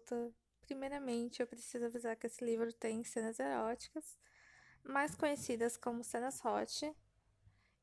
volta. 0.00 0.32
Primeiramente, 0.62 1.40
eu 1.40 1.46
preciso 1.46 1.84
avisar 1.84 2.16
que 2.16 2.26
esse 2.26 2.44
livro 2.44 2.72
tem 2.72 3.02
cenas 3.02 3.38
eróticas, 3.40 4.16
mais 4.84 5.14
conhecidas 5.14 5.76
como 5.76 6.04
cenas 6.04 6.40
hot. 6.44 6.94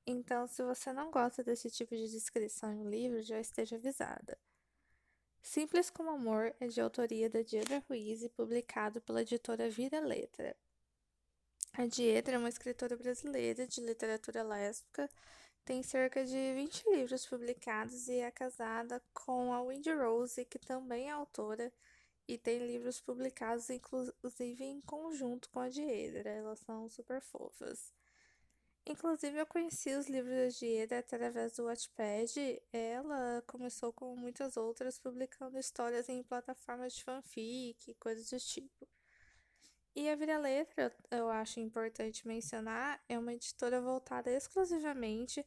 Então, 0.06 0.48
se 0.48 0.64
você 0.64 0.94
não 0.94 1.12
gosta 1.12 1.44
desse 1.44 1.70
tipo 1.70 1.96
de 1.96 2.10
descrição 2.10 2.72
em 2.72 2.80
um 2.80 2.90
livro, 2.90 3.22
já 3.22 3.40
esteja 3.40 3.76
avisada. 3.76 4.38
Simples 5.42 5.90
como 5.90 6.10
Amor 6.10 6.56
é 6.60 6.68
de 6.68 6.80
autoria 6.80 7.30
da 7.30 7.42
Diedra 7.42 7.84
Ruiz 7.90 8.24
e 8.24 8.30
publicado 8.30 9.02
pela 9.02 9.22
editora 9.22 9.70
Vida 9.70 10.00
Letra. 10.00 10.56
A 11.74 11.86
Diedra 11.86 12.36
é 12.36 12.38
uma 12.38 12.50
escritora 12.50 12.96
brasileira 12.96 13.68
de 13.68 13.82
literatura 13.82 14.44
lésbica, 14.44 15.10
tem 15.64 15.84
cerca 15.84 16.24
de 16.26 16.54
20 16.54 16.90
livros 16.90 17.26
publicados 17.26 18.08
e 18.08 18.20
é 18.20 18.32
casada 18.32 19.04
com 19.14 19.54
a 19.54 19.62
Wendy 19.62 19.92
Rose, 19.92 20.46
que 20.46 20.58
também 20.58 21.10
é 21.10 21.12
autora 21.12 21.72
e 22.28 22.38
tem 22.38 22.60
livros 22.60 23.00
publicados 23.00 23.70
inclusive 23.70 24.64
em 24.64 24.82
conjunto 24.82 25.50
com 25.50 25.60
a 25.60 25.70
Diedra. 25.70 26.30
Elas 26.30 26.60
são 26.60 26.90
super 26.90 27.22
fofas. 27.22 27.94
Inclusive, 28.90 29.38
eu 29.38 29.46
conheci 29.46 29.94
os 29.96 30.08
livros 30.08 30.34
da 30.34 30.48
Dieda 30.48 31.00
através 31.00 31.58
do 31.58 31.66
Wattpad. 31.66 32.62
Ela 32.72 33.44
começou, 33.46 33.92
como 33.92 34.16
muitas 34.16 34.56
outras, 34.56 34.98
publicando 34.98 35.60
histórias 35.60 36.08
em 36.08 36.24
plataformas 36.24 36.94
de 36.94 37.04
fanfic, 37.04 37.94
coisas 37.96 38.30
do 38.30 38.40
tipo. 38.40 38.88
E 39.94 40.10
a 40.10 40.16
Vira 40.16 40.38
Letra, 40.38 40.96
eu 41.12 41.28
acho 41.30 41.60
importante 41.60 42.26
mencionar, 42.26 43.04
é 43.10 43.20
uma 43.20 43.34
editora 43.34 43.82
voltada 43.82 44.32
exclusivamente 44.32 45.46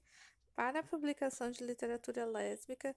para 0.54 0.80
a 0.80 0.82
publicação 0.82 1.50
de 1.50 1.64
literatura 1.64 2.26
lésbica. 2.26 2.94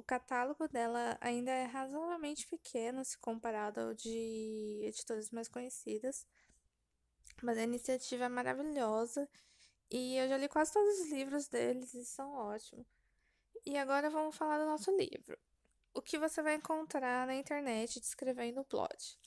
O 0.00 0.02
catálogo 0.02 0.66
dela 0.66 1.18
ainda 1.20 1.50
é 1.50 1.64
razoavelmente 1.64 2.46
pequeno 2.46 3.04
se 3.04 3.18
comparado 3.18 3.80
ao 3.80 3.92
de 3.92 4.80
editoras 4.82 5.30
mais 5.30 5.46
conhecidas, 5.46 6.26
mas 7.42 7.58
a 7.58 7.64
iniciativa 7.64 8.24
é 8.24 8.28
maravilhosa 8.30 9.28
e 9.90 10.16
eu 10.16 10.26
já 10.26 10.38
li 10.38 10.48
quase 10.48 10.72
todos 10.72 11.00
os 11.00 11.10
livros 11.12 11.48
deles 11.48 11.92
e 11.92 12.02
são 12.06 12.32
ótimos. 12.32 12.86
E 13.66 13.76
agora 13.76 14.08
vamos 14.08 14.34
falar 14.34 14.58
do 14.58 14.64
nosso 14.64 14.90
livro. 14.96 15.38
O 15.92 16.00
que 16.00 16.18
você 16.18 16.40
vai 16.40 16.54
encontrar 16.54 17.26
na 17.26 17.34
internet 17.34 18.00
descrevendo 18.00 18.62
o 18.62 18.64
plot. 18.64 19.18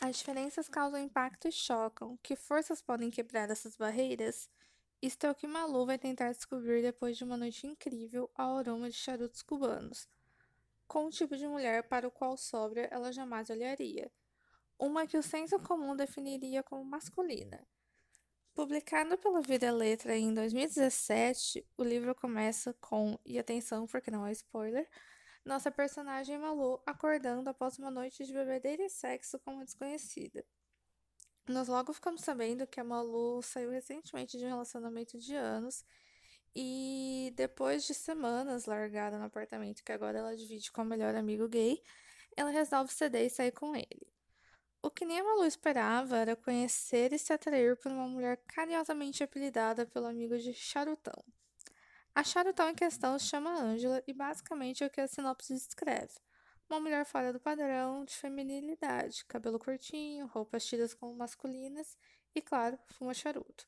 As 0.00 0.18
diferenças 0.18 0.68
causam 0.68 1.00
impacto 1.00 1.48
e 1.48 1.52
chocam. 1.52 2.16
Que 2.22 2.36
forças 2.36 2.80
podem 2.80 3.10
quebrar 3.10 3.50
essas 3.50 3.76
barreiras? 3.76 4.48
O 5.02 5.34
que 5.34 5.46
Malu 5.46 5.86
vai 5.86 5.96
tentar 5.96 6.30
descobrir 6.30 6.82
depois 6.82 7.16
de 7.16 7.24
uma 7.24 7.34
noite 7.34 7.66
incrível 7.66 8.30
ao 8.34 8.58
aroma 8.58 8.90
de 8.90 8.96
charutos 8.96 9.40
cubanos, 9.40 10.06
com 10.86 11.06
um 11.06 11.10
tipo 11.10 11.38
de 11.38 11.48
mulher 11.48 11.84
para 11.84 12.06
o 12.06 12.10
qual 12.10 12.36
sobra 12.36 12.82
ela 12.90 13.10
jamais 13.10 13.48
olharia. 13.48 14.12
Uma 14.78 15.06
que 15.06 15.16
o 15.16 15.22
senso 15.22 15.58
comum 15.60 15.96
definiria 15.96 16.62
como 16.62 16.84
masculina. 16.84 17.66
Publicado 18.54 19.16
pela 19.16 19.40
Vida 19.40 19.72
Letra 19.72 20.14
em 20.14 20.34
2017, 20.34 21.66
o 21.78 21.82
livro 21.82 22.14
começa 22.14 22.74
com, 22.74 23.18
e 23.24 23.38
atenção 23.38 23.86
porque 23.86 24.10
não 24.10 24.26
é 24.26 24.32
spoiler, 24.32 24.86
nossa 25.42 25.70
personagem 25.70 26.38
Malu 26.38 26.78
acordando 26.84 27.48
após 27.48 27.78
uma 27.78 27.90
noite 27.90 28.26
de 28.26 28.34
bebedeira 28.34 28.84
e 28.84 28.90
sexo 28.90 29.38
com 29.38 29.54
uma 29.54 29.64
desconhecida. 29.64 30.44
Nós 31.50 31.66
logo 31.66 31.92
ficamos 31.92 32.20
sabendo 32.20 32.64
que 32.64 32.78
a 32.78 32.84
Malu 32.84 33.42
saiu 33.42 33.70
recentemente 33.70 34.38
de 34.38 34.44
um 34.44 34.48
relacionamento 34.48 35.18
de 35.18 35.34
anos 35.34 35.84
e 36.54 37.32
depois 37.34 37.84
de 37.84 37.92
semanas 37.92 38.66
largada 38.66 39.18
no 39.18 39.24
apartamento 39.24 39.82
que 39.82 39.90
agora 39.90 40.18
ela 40.18 40.36
divide 40.36 40.70
com 40.70 40.82
o 40.82 40.84
melhor 40.84 41.16
amigo 41.16 41.48
gay, 41.48 41.82
ela 42.36 42.50
resolve 42.50 42.92
ceder 42.92 43.26
e 43.26 43.30
sair 43.30 43.50
com 43.50 43.74
ele. 43.74 44.06
O 44.80 44.90
que 44.90 45.04
nem 45.04 45.18
a 45.18 45.24
Malu 45.24 45.44
esperava 45.44 46.18
era 46.18 46.36
conhecer 46.36 47.12
e 47.12 47.18
se 47.18 47.32
atrair 47.32 47.76
por 47.76 47.90
uma 47.90 48.06
mulher 48.06 48.36
carinhosamente 48.46 49.24
apelidada 49.24 49.84
pelo 49.84 50.06
amigo 50.06 50.38
de 50.38 50.54
Charutão. 50.54 51.24
A 52.14 52.22
Charutão 52.22 52.70
em 52.70 52.74
questão 52.76 53.18
se 53.18 53.26
chama 53.26 53.60
Angela 53.60 54.00
e 54.06 54.12
basicamente 54.12 54.84
é 54.84 54.86
o 54.86 54.90
que 54.90 55.00
a 55.00 55.08
sinopse 55.08 55.52
descreve. 55.52 56.14
Uma 56.70 56.78
mulher 56.78 57.04
fora 57.04 57.32
do 57.32 57.40
padrão 57.40 58.04
de 58.04 58.14
feminilidade, 58.14 59.24
cabelo 59.24 59.58
curtinho, 59.58 60.28
roupas 60.28 60.64
tidas 60.64 60.94
como 60.94 61.12
masculinas 61.16 61.98
e, 62.32 62.40
claro, 62.40 62.78
fuma 62.86 63.12
charuto. 63.12 63.66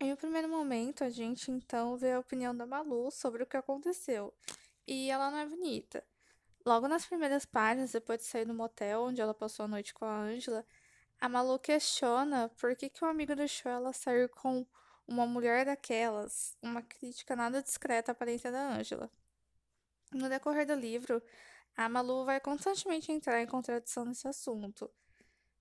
Em 0.00 0.12
um 0.12 0.16
primeiro 0.16 0.48
momento, 0.48 1.04
a 1.04 1.08
gente 1.08 1.52
então 1.52 1.96
vê 1.96 2.14
a 2.14 2.18
opinião 2.18 2.52
da 2.52 2.66
Malu 2.66 3.12
sobre 3.12 3.44
o 3.44 3.46
que 3.46 3.56
aconteceu. 3.56 4.34
E 4.88 5.08
ela 5.08 5.30
não 5.30 5.38
é 5.38 5.46
bonita. 5.46 6.04
Logo 6.66 6.88
nas 6.88 7.06
primeiras 7.06 7.44
páginas, 7.44 7.92
depois 7.92 8.18
de 8.18 8.24
sair 8.24 8.44
do 8.44 8.52
motel 8.52 9.02
onde 9.02 9.20
ela 9.20 9.32
passou 9.32 9.64
a 9.66 9.68
noite 9.68 9.94
com 9.94 10.04
a 10.04 10.18
Angela, 10.18 10.66
a 11.20 11.28
Malu 11.28 11.60
questiona 11.60 12.48
por 12.60 12.74
que, 12.74 12.88
que 12.88 13.04
o 13.04 13.08
amigo 13.08 13.36
deixou 13.36 13.70
ela 13.70 13.92
sair 13.92 14.28
com 14.30 14.66
uma 15.06 15.28
mulher 15.28 15.64
daquelas, 15.64 16.56
uma 16.60 16.82
crítica 16.82 17.36
nada 17.36 17.62
discreta 17.62 18.10
à 18.10 18.12
aparência 18.14 18.50
da 18.50 18.74
Angela. 18.74 19.08
No 20.12 20.28
decorrer 20.28 20.66
do 20.66 20.74
livro, 20.74 21.22
a 21.76 21.88
Malu 21.88 22.24
vai 22.24 22.40
constantemente 22.40 23.10
entrar 23.10 23.40
em 23.42 23.46
contradição 23.46 24.04
nesse 24.04 24.28
assunto. 24.28 24.90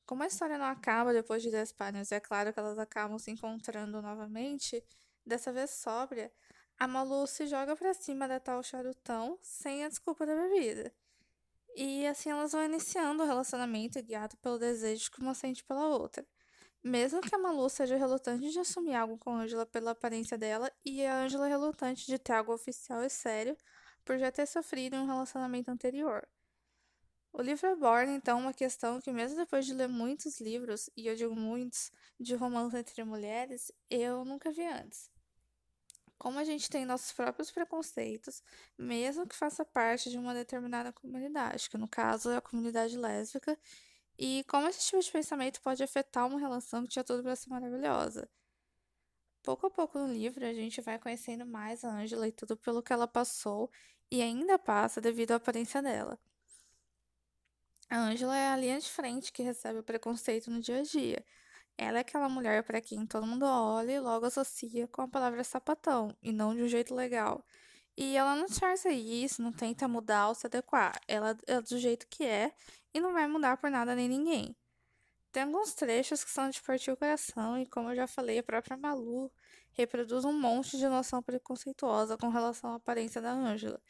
Como 0.05 0.23
a 0.23 0.27
história 0.27 0.57
não 0.57 0.65
acaba 0.65 1.13
depois 1.13 1.41
de 1.41 1.49
10 1.49 1.71
páginas, 1.73 2.11
é 2.11 2.19
claro 2.19 2.51
que 2.51 2.59
elas 2.59 2.77
acabam 2.77 3.17
se 3.17 3.31
encontrando 3.31 4.01
novamente, 4.01 4.83
dessa 5.25 5.53
vez 5.53 5.71
sóbria, 5.71 6.31
a 6.77 6.87
Malu 6.87 7.27
se 7.27 7.45
joga 7.47 7.75
para 7.75 7.93
cima 7.93 8.27
da 8.27 8.39
tal 8.39 8.61
charutão 8.63 9.37
sem 9.41 9.85
a 9.85 9.87
desculpa 9.87 10.25
da 10.25 10.35
bebida. 10.35 10.91
E 11.75 12.05
assim 12.07 12.29
elas 12.29 12.51
vão 12.51 12.65
iniciando 12.65 13.23
o 13.23 13.25
relacionamento 13.25 14.01
guiado 14.01 14.35
pelo 14.37 14.57
desejo 14.59 15.11
que 15.11 15.21
uma 15.21 15.33
sente 15.33 15.63
pela 15.63 15.87
outra. 15.87 16.25
Mesmo 16.83 17.21
que 17.21 17.33
a 17.33 17.37
Malu 17.37 17.69
seja 17.69 17.95
relutante 17.95 18.49
de 18.49 18.59
assumir 18.59 18.95
algo 18.95 19.17
com 19.17 19.29
a 19.29 19.43
Angela 19.43 19.65
pela 19.65 19.91
aparência 19.91 20.37
dela 20.37 20.71
e 20.83 21.05
a 21.05 21.23
Angela 21.23 21.47
relutante 21.47 22.07
de 22.07 22.17
ter 22.17 22.33
algo 22.33 22.53
oficial 22.53 23.03
e 23.03 23.09
sério 23.09 23.55
por 24.11 24.19
já 24.19 24.29
ter 24.29 24.45
sofrido 24.45 24.93
em 24.93 24.99
um 24.99 25.05
relacionamento 25.05 25.71
anterior. 25.71 26.27
O 27.31 27.41
livro 27.41 27.71
aborda 27.71 28.11
então 28.11 28.41
uma 28.41 28.53
questão 28.53 28.99
que, 28.99 29.09
mesmo 29.09 29.37
depois 29.37 29.65
de 29.65 29.73
ler 29.73 29.87
muitos 29.87 30.41
livros, 30.41 30.89
e 30.97 31.07
eu 31.07 31.15
digo 31.15 31.33
muitos, 31.33 31.89
de 32.19 32.35
romance 32.35 32.75
entre 32.75 33.01
mulheres, 33.05 33.71
eu 33.89 34.25
nunca 34.25 34.51
vi 34.51 34.65
antes 34.65 35.09
como 36.17 36.37
a 36.37 36.43
gente 36.43 36.69
tem 36.69 36.85
nossos 36.85 37.11
próprios 37.13 37.49
preconceitos, 37.49 38.43
mesmo 38.77 39.25
que 39.25 39.35
faça 39.35 39.65
parte 39.65 40.07
de 40.11 40.19
uma 40.19 40.35
determinada 40.35 40.93
comunidade, 40.93 41.67
que 41.67 41.79
no 41.79 41.87
caso 41.87 42.29
é 42.29 42.37
a 42.37 42.41
comunidade 42.41 42.95
lésbica, 42.95 43.57
e 44.19 44.43
como 44.47 44.67
esse 44.67 44.85
tipo 44.85 45.01
de 45.01 45.11
pensamento 45.11 45.59
pode 45.61 45.81
afetar 45.81 46.27
uma 46.27 46.39
relação 46.39 46.83
que 46.83 46.89
tinha 46.89 47.03
tudo 47.03 47.23
para 47.23 47.35
ser 47.35 47.49
maravilhosa. 47.49 48.29
Pouco 49.43 49.65
a 49.65 49.69
pouco 49.71 49.97
no 49.97 50.13
livro, 50.13 50.45
a 50.45 50.53
gente 50.53 50.79
vai 50.81 50.99
conhecendo 50.99 51.43
mais 51.43 51.83
a 51.83 51.89
Angela 51.89 52.27
e 52.27 52.31
tudo 52.31 52.55
pelo 52.55 52.83
que 52.83 52.93
ela 52.93 53.07
passou 53.07 53.71
e 54.11 54.21
ainda 54.21 54.59
passa 54.59 54.99
devido 54.99 55.31
à 55.31 55.35
aparência 55.35 55.81
dela. 55.81 56.19
A 57.89 57.97
Angela 57.97 58.37
é 58.37 58.49
a 58.49 58.57
linha 58.57 58.79
de 58.79 58.89
frente 58.89 59.31
que 59.31 59.41
recebe 59.41 59.79
o 59.79 59.83
preconceito 59.83 60.51
no 60.51 60.59
dia 60.59 60.79
a 60.79 60.83
dia. 60.83 61.25
Ela 61.77 61.97
é 61.97 62.01
aquela 62.01 62.29
mulher 62.29 62.63
para 62.63 62.81
quem 62.81 63.05
todo 63.05 63.25
mundo 63.25 63.45
olha 63.45 63.91
e 63.91 63.99
logo 63.99 64.25
associa 64.25 64.87
com 64.87 65.01
a 65.01 65.07
palavra 65.07 65.43
sapatão, 65.43 66.15
e 66.21 66.31
não 66.31 66.55
de 66.55 66.61
um 66.61 66.67
jeito 66.67 66.93
legal. 66.93 67.43
E 67.97 68.15
ela 68.15 68.35
não 68.35 68.45
disfarça 68.45 68.89
isso, 68.89 69.41
não 69.41 69.51
tenta 69.51 69.87
mudar 69.87 70.29
ou 70.29 70.35
se 70.35 70.47
adequar. 70.47 70.99
Ela 71.07 71.37
é 71.47 71.61
do 71.61 71.77
jeito 71.77 72.07
que 72.07 72.23
é 72.23 72.53
e 72.93 72.99
não 72.99 73.13
vai 73.13 73.27
mudar 73.27 73.57
por 73.57 73.69
nada 73.69 73.95
nem 73.95 74.07
ninguém. 74.07 74.55
Tem 75.31 75.43
alguns 75.43 75.73
trechos 75.73 76.23
que 76.23 76.29
são 76.29 76.49
de 76.49 76.61
partir 76.61 76.91
o 76.91 76.97
coração, 76.97 77.57
e 77.57 77.65
como 77.65 77.89
eu 77.89 77.95
já 77.95 78.05
falei, 78.07 78.39
a 78.39 78.43
própria 78.43 78.75
Malu 78.75 79.31
reproduz 79.71 80.25
um 80.25 80.33
monte 80.33 80.77
de 80.77 80.87
noção 80.87 81.23
preconceituosa 81.23 82.17
com 82.17 82.29
relação 82.29 82.73
à 82.73 82.75
aparência 82.75 83.21
da 83.21 83.31
Ângela. 83.31 83.81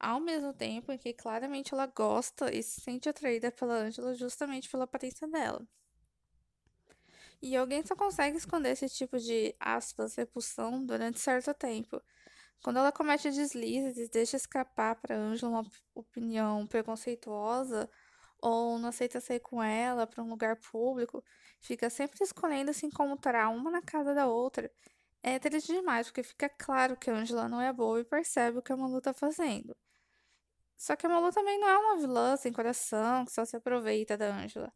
Ao 0.00 0.18
mesmo 0.18 0.54
tempo 0.54 0.90
em 0.90 0.96
que 0.98 1.12
claramente 1.12 1.74
ela 1.74 1.86
gosta 1.86 2.50
e 2.54 2.62
se 2.62 2.80
sente 2.80 3.08
atraída 3.08 3.52
pela 3.52 3.74
Ângela 3.74 4.14
justamente 4.14 4.68
pela 4.68 4.84
aparência 4.84 5.28
dela. 5.28 5.68
E 7.42 7.54
alguém 7.56 7.84
só 7.84 7.94
consegue 7.94 8.36
esconder 8.38 8.70
esse 8.70 8.88
tipo 8.88 9.18
de, 9.18 9.54
aspas, 9.60 10.14
repulsão 10.14 10.84
durante 10.84 11.20
certo 11.20 11.52
tempo. 11.52 12.00
Quando 12.62 12.78
ela 12.78 12.92
comete 12.92 13.30
deslizes 13.30 13.98
e 13.98 14.10
deixa 14.10 14.36
escapar 14.36 14.96
para 14.96 15.16
Angela 15.16 15.60
uma 15.60 15.70
opinião 15.94 16.66
preconceituosa 16.66 17.88
ou 18.40 18.78
não 18.78 18.88
aceita 18.88 19.20
sair 19.20 19.40
com 19.40 19.62
ela 19.62 20.06
para 20.06 20.22
um 20.22 20.30
lugar 20.30 20.56
público, 20.56 21.22
fica 21.60 21.90
sempre 21.90 22.22
escolhendo 22.24 22.72
se 22.72 22.86
encontrar 22.86 23.50
uma 23.50 23.70
na 23.70 23.82
casa 23.82 24.14
da 24.14 24.26
outra. 24.26 24.70
É 25.22 25.38
triste 25.38 25.72
demais, 25.72 26.06
porque 26.08 26.22
fica 26.22 26.48
claro 26.48 26.96
que 26.96 27.10
Angela 27.10 27.48
não 27.48 27.60
é 27.60 27.72
boa 27.72 28.00
e 28.00 28.04
percebe 28.04 28.58
o 28.58 28.62
que 28.62 28.72
a 28.72 28.76
Malu 28.76 29.00
tá 29.00 29.12
fazendo. 29.12 29.76
Só 30.80 30.96
que 30.96 31.06
a 31.06 31.08
Malu 31.08 31.30
também 31.30 31.60
não 31.60 31.68
é 31.68 31.78
uma 31.78 31.96
vilã 31.98 32.36
sem 32.36 32.52
coração 32.52 33.24
que 33.24 33.32
só 33.32 33.44
se 33.44 33.56
aproveita 33.56 34.16
da 34.16 34.34
Angela 34.34 34.72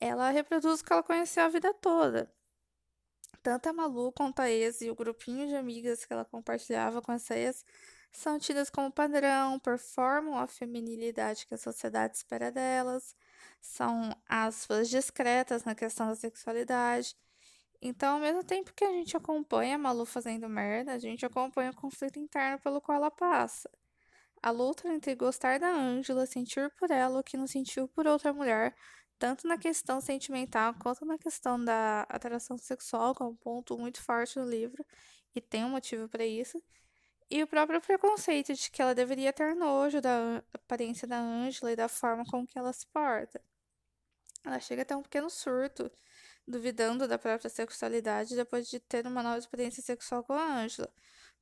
ela 0.00 0.30
reproduz 0.30 0.80
o 0.80 0.84
que 0.84 0.92
ela 0.92 1.02
conheceu 1.02 1.44
a 1.44 1.48
vida 1.48 1.72
toda. 1.74 2.30
Tanto 3.42 3.68
a 3.68 3.72
Malu 3.72 4.12
quanto 4.12 4.40
a 4.40 4.50
ex 4.50 4.80
e 4.80 4.90
o 4.90 4.94
grupinho 4.94 5.46
de 5.48 5.54
amigas 5.54 6.04
que 6.04 6.12
ela 6.12 6.24
compartilhava 6.24 7.02
com 7.02 7.12
essa 7.12 7.36
ex 7.36 7.64
são 8.12 8.38
tidas 8.38 8.70
como 8.70 8.92
padrão, 8.92 9.58
performam 9.58 10.38
a 10.38 10.46
feminilidade 10.46 11.46
que 11.46 11.54
a 11.54 11.58
sociedade 11.58 12.16
espera 12.16 12.50
delas, 12.50 13.14
são 13.60 14.14
aspas 14.28 14.88
discretas 14.88 15.64
na 15.64 15.74
questão 15.74 16.08
da 16.08 16.14
sexualidade. 16.14 17.16
Então, 17.82 18.14
ao 18.14 18.20
mesmo 18.20 18.44
tempo 18.44 18.72
que 18.72 18.84
a 18.84 18.92
gente 18.92 19.16
acompanha 19.16 19.74
a 19.76 19.78
Malu 19.78 20.06
fazendo 20.06 20.48
merda, 20.48 20.92
a 20.92 20.98
gente 20.98 21.26
acompanha 21.26 21.70
o 21.70 21.76
conflito 21.76 22.18
interno 22.18 22.58
pelo 22.60 22.80
qual 22.80 22.96
ela 22.96 23.10
passa. 23.10 23.70
A 24.44 24.50
luta 24.50 24.86
entre 24.92 25.14
gostar 25.14 25.58
da 25.58 25.70
Angela, 25.70 26.26
sentir 26.26 26.70
por 26.72 26.90
ela 26.90 27.18
o 27.18 27.22
que 27.24 27.34
não 27.34 27.46
sentiu 27.46 27.88
por 27.88 28.06
outra 28.06 28.30
mulher, 28.30 28.76
tanto 29.18 29.48
na 29.48 29.56
questão 29.56 30.02
sentimental 30.02 30.74
quanto 30.74 31.02
na 31.06 31.16
questão 31.16 31.58
da 31.64 32.02
atração 32.10 32.58
sexual, 32.58 33.14
que 33.14 33.22
é 33.22 33.24
um 33.24 33.34
ponto 33.34 33.78
muito 33.78 34.02
forte 34.02 34.38
no 34.38 34.44
livro, 34.46 34.84
e 35.34 35.40
tem 35.40 35.64
um 35.64 35.70
motivo 35.70 36.10
para 36.10 36.26
isso. 36.26 36.62
E 37.30 37.42
o 37.42 37.46
próprio 37.46 37.80
preconceito 37.80 38.52
de 38.52 38.70
que 38.70 38.82
ela 38.82 38.94
deveria 38.94 39.32
ter 39.32 39.56
nojo 39.56 40.02
da 40.02 40.44
aparência 40.52 41.08
da 41.08 41.18
Angela 41.18 41.72
e 41.72 41.76
da 41.76 41.88
forma 41.88 42.22
com 42.26 42.46
que 42.46 42.58
ela 42.58 42.70
se 42.70 42.86
porta. 42.88 43.40
Ela 44.44 44.60
chega 44.60 44.82
até 44.82 44.94
um 44.94 45.02
pequeno 45.02 45.30
surto, 45.30 45.90
duvidando 46.46 47.08
da 47.08 47.18
própria 47.18 47.48
sexualidade 47.48 48.36
depois 48.36 48.68
de 48.68 48.78
ter 48.78 49.06
uma 49.06 49.22
nova 49.22 49.38
experiência 49.38 49.82
sexual 49.82 50.22
com 50.22 50.34
a 50.34 50.60
Angela. 50.60 50.92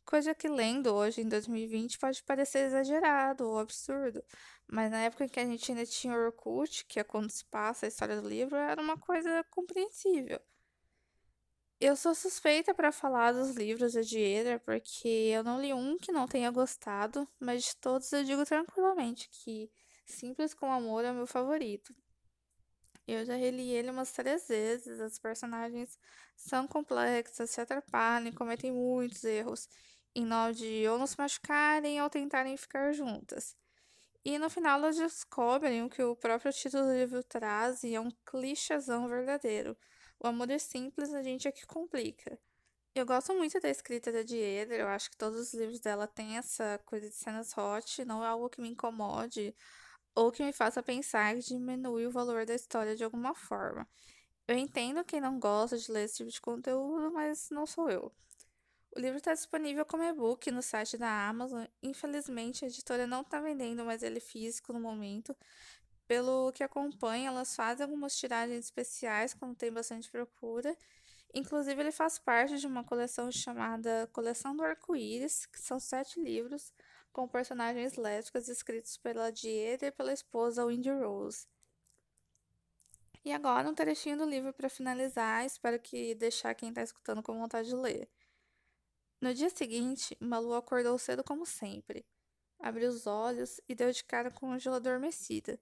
Coisa 0.04 0.34
que 0.34 0.48
lendo 0.48 0.92
hoje 0.94 1.20
em 1.20 1.28
2020 1.28 1.98
pode 1.98 2.22
parecer 2.24 2.66
exagerado 2.66 3.48
ou 3.48 3.58
absurdo, 3.58 4.22
mas 4.66 4.90
na 4.90 5.02
época 5.02 5.24
em 5.24 5.28
que 5.28 5.40
a 5.40 5.46
gente 5.46 5.70
ainda 5.70 5.86
tinha 5.86 6.16
Orkut, 6.16 6.84
que 6.86 7.00
é 7.00 7.04
quando 7.04 7.30
se 7.30 7.44
passa 7.44 7.86
a 7.86 7.88
história 7.88 8.20
do 8.20 8.28
livro, 8.28 8.56
era 8.56 8.80
uma 8.80 8.98
coisa 8.98 9.44
compreensível. 9.50 10.40
Eu 11.80 11.96
sou 11.96 12.14
suspeita 12.14 12.72
para 12.72 12.92
falar 12.92 13.32
dos 13.32 13.56
livros 13.56 13.94
da 13.94 14.02
Diedra, 14.02 14.60
porque 14.60 15.08
eu 15.08 15.42
não 15.42 15.60
li 15.60 15.72
um 15.72 15.98
que 15.98 16.12
não 16.12 16.28
tenha 16.28 16.50
gostado, 16.50 17.26
mas 17.40 17.64
de 17.64 17.76
todos 17.76 18.12
eu 18.12 18.22
digo 18.22 18.44
tranquilamente 18.44 19.28
que 19.30 19.68
Simples 20.04 20.54
com 20.54 20.70
Amor 20.70 21.04
é 21.04 21.10
o 21.10 21.14
meu 21.14 21.26
favorito. 21.26 21.94
Eu 23.06 23.24
já 23.24 23.34
reli 23.34 23.70
ele 23.70 23.90
umas 23.90 24.12
três 24.12 24.46
vezes, 24.48 25.00
as 25.00 25.18
personagens 25.18 25.98
são 26.36 26.66
complexas, 26.68 27.50
se 27.50 27.60
atrapalham, 27.60 28.32
cometem 28.32 28.72
muitos 28.72 29.24
erros, 29.24 29.68
em 30.14 30.24
nome 30.24 30.54
de 30.54 30.88
ou 30.88 30.98
não 30.98 31.06
se 31.06 31.18
machucarem 31.18 32.00
ou 32.02 32.08
tentarem 32.10 32.56
ficar 32.56 32.92
juntas. 32.92 33.56
E 34.24 34.38
no 34.38 34.48
final 34.48 34.78
elas 34.78 34.96
descobrem 34.96 35.82
o 35.82 35.90
que 35.90 36.02
o 36.02 36.14
próprio 36.14 36.52
título 36.52 36.84
do 36.84 36.92
livro 36.92 37.24
traz 37.24 37.82
e 37.82 37.94
é 37.94 38.00
um 38.00 38.10
clichêzão 38.24 39.08
verdadeiro 39.08 39.76
o 40.22 40.28
amor 40.28 40.48
é 40.50 40.58
simples, 40.58 41.12
a 41.12 41.20
gente 41.20 41.48
é 41.48 41.52
que 41.52 41.66
complica. 41.66 42.38
Eu 42.94 43.04
gosto 43.04 43.34
muito 43.34 43.58
da 43.60 43.68
escrita 43.68 44.12
da 44.12 44.22
Diedra, 44.22 44.76
eu 44.76 44.86
acho 44.86 45.10
que 45.10 45.16
todos 45.16 45.40
os 45.40 45.54
livros 45.54 45.80
dela 45.80 46.06
têm 46.06 46.36
essa 46.36 46.78
coisa 46.86 47.08
de 47.08 47.14
cenas 47.14 47.56
hot, 47.58 48.04
não 48.04 48.22
é 48.22 48.28
algo 48.28 48.48
que 48.48 48.60
me 48.60 48.68
incomode 48.68 49.52
ou 50.14 50.30
que 50.30 50.42
me 50.44 50.52
faça 50.52 50.82
pensar 50.82 51.34
que 51.34 51.40
diminui 51.40 52.06
o 52.06 52.10
valor 52.10 52.44
da 52.46 52.54
história 52.54 52.96
de 52.96 53.04
alguma 53.04 53.34
forma. 53.34 53.88
Eu 54.46 54.56
entendo 54.56 55.04
quem 55.04 55.20
não 55.20 55.38
gosta 55.38 55.78
de 55.78 55.90
ler 55.90 56.04
esse 56.04 56.18
tipo 56.18 56.30
de 56.30 56.40
conteúdo, 56.40 57.12
mas 57.12 57.48
não 57.50 57.66
sou 57.66 57.90
eu. 57.90 58.12
O 58.94 59.00
livro 59.00 59.16
está 59.16 59.32
disponível 59.32 59.86
como 59.86 60.02
e-book 60.02 60.50
no 60.50 60.60
site 60.60 60.98
da 60.98 61.28
Amazon. 61.28 61.64
Infelizmente, 61.82 62.64
a 62.64 62.68
editora 62.68 63.06
não 63.06 63.22
está 63.22 63.40
vendendo 63.40 63.84
mais 63.84 64.02
ele 64.02 64.20
físico 64.20 64.72
no 64.72 64.80
momento, 64.80 65.34
pelo 66.06 66.52
que 66.52 66.62
acompanha, 66.62 67.28
elas 67.28 67.56
fazem 67.56 67.84
algumas 67.84 68.14
tiragens 68.14 68.66
especiais 68.66 69.32
quando 69.32 69.56
tem 69.56 69.72
bastante 69.72 70.10
procura. 70.10 70.76
Inclusive, 71.32 71.80
ele 71.80 71.92
faz 71.92 72.18
parte 72.18 72.58
de 72.58 72.66
uma 72.66 72.84
coleção 72.84 73.32
chamada 73.32 74.06
Coleção 74.12 74.54
do 74.54 74.62
Arco-Íris, 74.62 75.46
que 75.46 75.58
são 75.58 75.80
sete 75.80 76.20
livros 76.20 76.70
com 77.12 77.28
personagens 77.28 77.96
lésbicas 77.96 78.48
escritos 78.48 78.96
pela 78.96 79.30
Dieta 79.30 79.86
e 79.86 79.92
pela 79.92 80.12
esposa 80.12 80.64
Windy 80.66 80.90
Rose. 80.90 81.46
E 83.24 83.32
agora 83.32 83.68
um 83.68 83.74
trechinho 83.74 84.18
do 84.18 84.24
livro 84.24 84.52
para 84.52 84.68
finalizar, 84.68 85.44
espero 85.44 85.78
que 85.78 86.14
deixar 86.14 86.54
quem 86.54 86.70
está 86.70 86.82
escutando 86.82 87.22
com 87.22 87.38
vontade 87.38 87.68
de 87.68 87.76
ler. 87.76 88.08
No 89.20 89.32
dia 89.32 89.48
seguinte, 89.50 90.16
Malu 90.18 90.54
acordou 90.54 90.98
cedo 90.98 91.22
como 91.22 91.46
sempre. 91.46 92.04
Abriu 92.58 92.88
os 92.88 93.06
olhos 93.06 93.60
e 93.68 93.74
deu 93.74 93.92
de 93.92 94.02
cara 94.02 94.30
com 94.30 94.50
Angela 94.50 94.76
adormecida. 94.76 95.60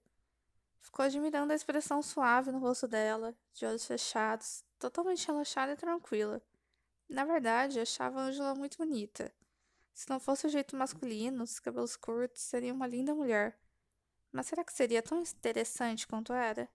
Ficou 0.80 1.04
admirando 1.04 1.52
a 1.52 1.56
expressão 1.56 2.00
suave 2.00 2.50
no 2.50 2.58
rosto 2.58 2.88
dela, 2.88 3.34
de 3.52 3.66
olhos 3.66 3.84
fechados, 3.84 4.64
totalmente 4.78 5.26
relaxada 5.26 5.72
e 5.72 5.76
tranquila. 5.76 6.42
Na 7.06 7.24
verdade, 7.26 7.78
achava 7.78 8.20
Angela 8.20 8.54
muito 8.54 8.78
bonita. 8.78 9.30
Se 9.94 10.08
não 10.08 10.18
fosse 10.20 10.46
o 10.46 10.50
jeito 10.50 10.76
masculino, 10.76 11.42
os 11.42 11.58
cabelos 11.58 11.96
curtos, 11.96 12.42
seria 12.42 12.72
uma 12.72 12.86
linda 12.86 13.14
mulher. 13.14 13.58
Mas 14.32 14.46
será 14.46 14.64
que 14.64 14.72
seria 14.72 15.02
tão 15.02 15.20
interessante 15.22 16.06
quanto 16.06 16.32
era? 16.32 16.68